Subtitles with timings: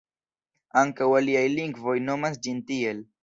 [0.81, 3.05] Ankaŭ aliaj lingvoj nomas ĝin tiel.